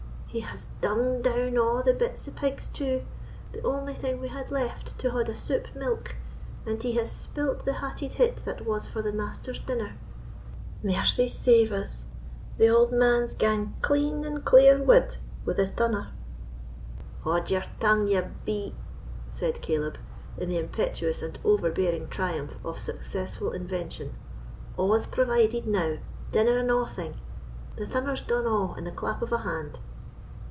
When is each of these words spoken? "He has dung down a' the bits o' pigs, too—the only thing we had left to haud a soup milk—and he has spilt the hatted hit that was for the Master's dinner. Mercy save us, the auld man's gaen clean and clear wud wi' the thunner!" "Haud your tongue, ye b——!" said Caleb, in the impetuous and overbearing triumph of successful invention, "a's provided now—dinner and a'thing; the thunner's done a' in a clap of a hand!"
"He 0.33 0.39
has 0.39 0.67
dung 0.79 1.21
down 1.21 1.57
a' 1.57 1.83
the 1.83 1.93
bits 1.93 2.25
o' 2.25 2.31
pigs, 2.31 2.69
too—the 2.69 3.61
only 3.65 3.93
thing 3.93 4.21
we 4.21 4.29
had 4.29 4.49
left 4.49 4.97
to 4.99 5.11
haud 5.11 5.27
a 5.27 5.35
soup 5.35 5.75
milk—and 5.75 6.81
he 6.83 6.93
has 6.93 7.11
spilt 7.11 7.65
the 7.65 7.73
hatted 7.83 8.13
hit 8.13 8.37
that 8.45 8.65
was 8.65 8.87
for 8.87 9.01
the 9.01 9.11
Master's 9.11 9.59
dinner. 9.59 9.97
Mercy 10.81 11.27
save 11.27 11.73
us, 11.73 12.05
the 12.57 12.69
auld 12.69 12.93
man's 12.93 13.35
gaen 13.35 13.75
clean 13.81 14.23
and 14.23 14.45
clear 14.45 14.81
wud 14.81 15.17
wi' 15.45 15.51
the 15.53 15.67
thunner!" 15.67 16.13
"Haud 17.25 17.51
your 17.51 17.65
tongue, 17.81 18.07
ye 18.07 18.21
b——!" 18.45 18.73
said 19.29 19.61
Caleb, 19.61 19.97
in 20.37 20.47
the 20.47 20.57
impetuous 20.59 21.21
and 21.21 21.39
overbearing 21.43 22.07
triumph 22.07 22.57
of 22.63 22.79
successful 22.79 23.51
invention, 23.51 24.15
"a's 24.79 25.05
provided 25.05 25.67
now—dinner 25.67 26.57
and 26.59 26.71
a'thing; 26.71 27.17
the 27.75 27.85
thunner's 27.85 28.21
done 28.21 28.45
a' 28.45 28.75
in 28.75 28.87
a 28.87 28.91
clap 28.93 29.21
of 29.21 29.33
a 29.33 29.39
hand!" 29.39 29.79